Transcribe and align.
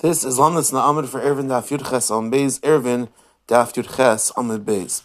This 0.00 0.22
is 0.22 0.38
Lamnas 0.38 0.72
Na'amid 0.72 1.08
for 1.08 1.20
Eruvin 1.20 1.48
Daf 1.48 1.76
Yud 1.76 1.90
Ches 1.90 2.08
on 2.08 2.30
Beis, 2.30 2.60
Eruvin 2.60 3.08
Daf 3.48 3.74
Yud 3.74 3.96
Ches 3.96 4.30
on 4.36 4.46
the 4.46 4.56
Beis. 4.56 5.02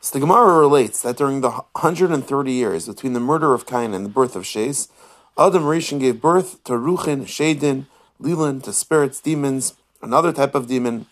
So 0.00 0.18
the 0.18 0.20
Gemara 0.20 0.58
relates 0.58 1.02
that 1.02 1.18
during 1.18 1.42
the 1.42 1.50
130 1.50 2.50
years 2.50 2.86
between 2.88 3.12
the 3.12 3.20
murder 3.20 3.52
of 3.52 3.66
Cain 3.66 3.92
and 3.92 4.02
the 4.02 4.08
birth 4.08 4.34
of 4.34 4.46
Shes, 4.46 4.88
Adam 5.36 5.64
Rishon 5.64 6.00
gave 6.00 6.22
birth 6.22 6.64
to 6.64 6.72
Ruchin, 6.72 7.24
Shadin, 7.24 7.84
Lilin, 8.18 8.62
to 8.62 8.72
spirits, 8.72 9.20
demons, 9.20 9.74
another 10.00 10.32
type 10.32 10.54
of 10.54 10.68
demon. 10.68 11.04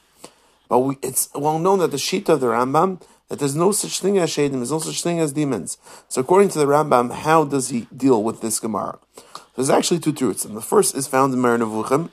But 0.70 0.78
we, 0.78 0.96
it's 1.02 1.28
well 1.34 1.58
known 1.58 1.80
that 1.80 1.90
the 1.90 1.98
Shita 1.98 2.30
of 2.30 2.40
the 2.40 2.46
Rambam, 2.46 3.02
that 3.28 3.40
there's 3.40 3.54
no 3.54 3.72
such 3.72 4.00
thing 4.00 4.16
as 4.16 4.30
Shadim, 4.30 4.52
there's 4.52 4.72
no 4.72 4.78
such 4.78 5.02
thing 5.02 5.20
as 5.20 5.34
demons. 5.34 5.76
So 6.08 6.22
according 6.22 6.48
to 6.48 6.58
the 6.58 6.64
Rambam, 6.64 7.12
how 7.12 7.44
does 7.44 7.68
he 7.68 7.88
deal 7.94 8.22
with 8.22 8.40
this 8.40 8.58
Gemara? 8.58 8.98
There's 9.54 9.68
actually 9.68 10.00
two 10.00 10.14
truths, 10.14 10.46
and 10.46 10.56
the 10.56 10.62
first 10.62 10.94
is 10.94 11.06
found 11.06 11.34
in 11.34 11.40
Moreh 11.40 11.58
Nevuchim, 11.58 12.08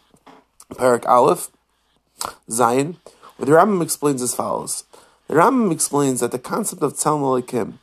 Perek 0.76 1.06
Aleph, 1.08 1.50
Zayin, 2.50 2.98
where 3.38 3.46
the 3.46 3.52
Rambam 3.52 3.82
explains 3.82 4.22
as 4.22 4.36
follows. 4.36 4.84
The 5.28 5.36
Rambam 5.36 5.72
explains 5.72 6.20
that 6.20 6.32
the 6.32 6.40
concept 6.40 6.84
of 6.84 6.94
Tzelem 6.94 7.22
Elokim, 7.22 7.74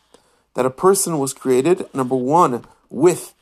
that 0.54 0.66
a 0.66 0.70
person 0.70 1.18
was 1.18 1.32
created, 1.32 1.86
number 1.94 2.14
one, 2.14 2.64
with, 2.90 3.34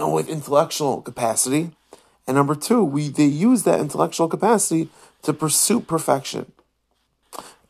uh, 0.00 0.08
with 0.08 0.28
intellectual 0.28 1.00
capacity, 1.00 1.70
and 2.26 2.36
number 2.36 2.54
two, 2.54 2.84
we 2.84 3.08
they 3.08 3.24
use 3.24 3.64
that 3.64 3.80
intellectual 3.80 4.28
capacity 4.28 4.88
to 5.22 5.32
pursue 5.32 5.80
perfection. 5.80 6.52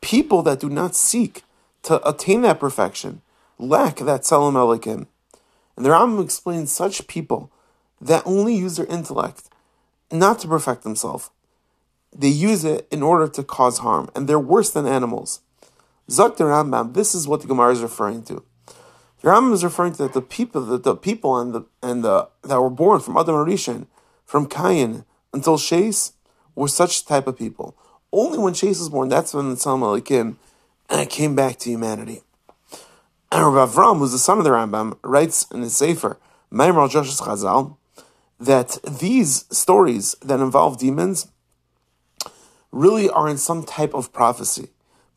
People 0.01 0.43
that 0.43 0.59
do 0.59 0.69
not 0.69 0.95
seek 0.95 1.43
to 1.83 2.07
attain 2.07 2.41
that 2.41 2.59
perfection 2.59 3.21
lack 3.57 3.97
that 3.97 4.21
Tzelem 4.21 4.53
Elokim. 4.53 5.07
And 5.75 5.85
the 5.85 5.89
Rambam 5.89 6.23
explains 6.23 6.71
such 6.71 7.07
people 7.07 7.51
that 7.99 8.23
only 8.25 8.55
use 8.55 8.75
their 8.77 8.85
intellect 8.85 9.49
not 10.13 10.39
to 10.39 10.47
perfect 10.47 10.83
themselves. 10.83 11.29
They 12.15 12.27
use 12.27 12.63
it 12.63 12.87
in 12.91 13.01
order 13.01 13.27
to 13.27 13.43
cause 13.43 13.79
harm, 13.79 14.09
and 14.15 14.27
they're 14.27 14.39
worse 14.39 14.69
than 14.69 14.85
animals. 14.85 15.41
Zak 16.09 16.37
the 16.37 16.43
Rambam, 16.43 16.93
this 16.93 17.15
is 17.15 17.27
what 17.27 17.41
the 17.41 17.47
Gemara 17.47 17.71
is 17.71 17.81
referring 17.81 18.23
to. 18.23 18.43
The 19.21 19.29
Rambam 19.29 19.53
is 19.53 19.63
referring 19.63 19.93
to 19.93 20.03
that 20.03 20.13
the 20.13 20.21
people, 20.21 20.61
the, 20.61 20.77
the 20.77 20.95
people 20.95 21.37
and 21.39 21.53
the 21.53 21.65
and 21.81 22.03
the 22.03 22.27
that 22.43 22.61
were 22.61 22.69
born 22.69 22.99
from 22.99 23.17
Adam 23.17 23.35
Arishan, 23.35 23.87
from 24.25 24.47
Cain 24.47 25.05
until 25.33 25.57
Shes, 25.57 26.13
were 26.55 26.67
such 26.67 27.05
type 27.05 27.25
of 27.25 27.37
people. 27.37 27.75
Only 28.11 28.37
when 28.37 28.53
Shes 28.53 28.79
was 28.79 28.89
born, 28.89 29.09
that's 29.09 29.33
when 29.33 29.49
the 29.49 29.55
Tzelem 29.55 30.35
uh, 30.89 31.05
came 31.09 31.35
back 31.35 31.57
to 31.59 31.69
humanity. 31.69 32.21
And 33.31 33.55
Rav 33.55 33.73
Avram, 33.73 33.97
who's 33.97 34.11
the 34.11 34.19
son 34.19 34.37
of 34.37 34.43
the 34.43 34.51
Rambam, 34.51 34.97
writes 35.01 35.47
in 35.51 35.61
his 35.61 35.75
Sefer, 35.75 36.19
Maimar 36.51 36.87
Joshua 36.87 37.25
Chazal, 37.25 37.77
that 38.45 38.77
these 38.83 39.45
stories 39.55 40.15
that 40.21 40.39
involve 40.39 40.79
demons 40.79 41.27
really 42.71 43.09
are 43.09 43.29
in 43.29 43.37
some 43.37 43.63
type 43.63 43.93
of 43.93 44.11
prophecy, 44.11 44.69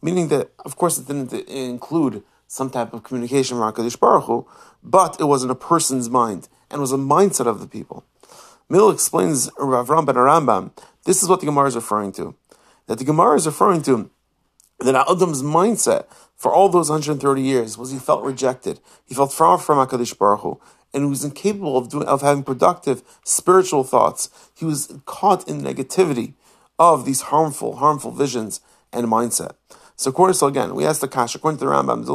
meaning 0.02 0.28
that, 0.28 0.50
of 0.64 0.76
course, 0.76 0.98
it 0.98 1.06
didn't 1.06 1.32
include 1.48 2.22
some 2.46 2.70
type 2.70 2.92
of 2.92 3.02
communication 3.02 3.56
from 3.56 3.72
HaKadosh 3.72 3.98
Baruch 3.98 4.24
Hu, 4.24 4.46
but 4.82 5.16
it 5.18 5.24
was 5.24 5.42
in 5.42 5.50
a 5.50 5.54
person's 5.54 6.08
mind 6.08 6.48
and 6.70 6.80
was 6.80 6.92
a 6.92 6.96
mindset 6.96 7.46
of 7.46 7.60
the 7.60 7.66
people. 7.66 8.04
Mill 8.68 8.90
explains 8.90 9.50
Rav 9.58 9.90
Ram 9.90 10.04
ben 10.04 10.16
Arambam, 10.16 10.70
this 11.04 11.22
is 11.22 11.28
what 11.28 11.40
the 11.40 11.46
Gemara 11.46 11.68
is 11.68 11.76
referring 11.76 12.12
to. 12.12 12.34
That 12.86 12.98
the 12.98 13.04
Gemara 13.04 13.36
is 13.36 13.46
referring 13.46 13.82
to 13.82 14.10
that 14.80 15.08
Adam's 15.08 15.42
mindset 15.42 16.06
for 16.36 16.52
all 16.52 16.68
those 16.68 16.90
130 16.90 17.40
years 17.40 17.78
was 17.78 17.90
he 17.90 17.98
felt 17.98 18.22
rejected. 18.22 18.78
He 19.04 19.14
felt 19.14 19.32
far 19.32 19.58
from 19.58 19.78
HaKadosh 19.78 20.18
Baruch 20.18 20.40
Hu 20.40 20.60
and 20.92 21.04
he 21.04 21.08
was 21.08 21.24
incapable 21.24 21.76
of 21.76 21.88
doing 21.88 22.06
of 22.06 22.22
having 22.22 22.42
productive 22.42 23.02
spiritual 23.24 23.84
thoughts. 23.84 24.30
He 24.54 24.64
was 24.64 24.98
caught 25.04 25.48
in 25.48 25.60
negativity 25.60 26.34
of 26.78 27.04
these 27.04 27.22
harmful, 27.22 27.76
harmful 27.76 28.10
visions 28.10 28.60
and 28.92 29.06
mindset. 29.06 29.52
So 29.96 30.10
according 30.10 30.36
to 30.36 30.46
again, 30.46 30.74
we 30.74 30.84
asked 30.84 31.00
the 31.00 31.08
Kash, 31.08 31.34
according 31.34 31.58
to 31.58 31.64
the 31.64 31.70
Rambam, 31.70 32.06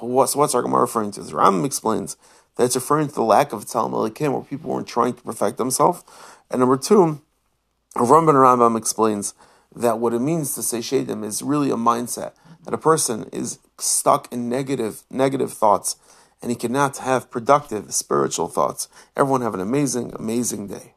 what's 0.00 0.36
what's 0.36 0.54
our 0.54 0.62
Gemara 0.62 0.82
referring 0.82 1.10
to? 1.12 1.22
The 1.22 1.32
Rambam 1.32 1.64
explains 1.64 2.16
that 2.56 2.64
it's 2.64 2.74
referring 2.74 3.08
to 3.08 3.14
the 3.14 3.22
lack 3.22 3.52
of 3.52 3.64
Elokim, 3.64 4.32
where 4.32 4.42
people 4.42 4.70
weren't 4.70 4.86
trying 4.86 5.14
to 5.14 5.22
perfect 5.22 5.58
themselves. 5.58 6.04
And 6.50 6.60
number 6.60 6.76
two, 6.76 7.20
Rambam 7.96 8.34
Rambam 8.34 8.76
explains 8.76 9.34
that 9.74 9.98
what 9.98 10.14
it 10.14 10.20
means 10.20 10.54
to 10.54 10.62
say 10.62 10.78
Shadim 10.78 11.24
is 11.24 11.42
really 11.42 11.70
a 11.70 11.76
mindset 11.76 12.32
that 12.64 12.74
a 12.74 12.78
person 12.78 13.28
is 13.32 13.58
stuck 13.78 14.32
in 14.32 14.48
negative 14.48 15.02
negative 15.10 15.52
thoughts 15.52 15.96
and 16.44 16.50
he 16.50 16.56
cannot 16.56 16.98
have 16.98 17.30
productive 17.30 17.94
spiritual 17.94 18.48
thoughts. 18.48 18.86
Everyone 19.16 19.40
have 19.40 19.54
an 19.54 19.60
amazing, 19.60 20.12
amazing 20.14 20.66
day. 20.66 20.93